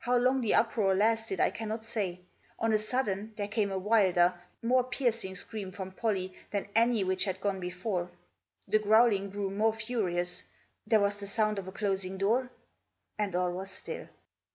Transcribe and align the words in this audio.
How 0.00 0.18
long 0.18 0.42
the 0.42 0.52
uproar 0.54 0.94
lasted 0.94 1.40
I 1.40 1.48
cannot 1.48 1.82
say. 1.82 2.20
On 2.58 2.74
a 2.74 2.76
sudden 2.76 3.32
there 3.38 3.48
came 3.48 3.70
a 3.70 3.78
wilder, 3.78 4.34
more 4.60 4.84
piercing 4.84 5.34
scream 5.34 5.72
from 5.72 5.92
Pollie 5.92 6.36
than 6.50 6.68
any 6.74 7.04
which 7.04 7.24
had 7.24 7.40
gone 7.40 7.58
before; 7.58 8.10
the 8.68 8.78
growling 8.78 9.30
grew 9.30 9.50
more 9.50 9.72
furious; 9.72 10.42
there 10.86 11.00
was 11.00 11.16
the 11.16 11.26
sound 11.26 11.58
of 11.58 11.68
a 11.68 11.72
closing 11.72 12.18
door, 12.18 12.50
and 13.18 13.34
all 13.34 13.50
was 13.50 13.70
still. 13.70 14.10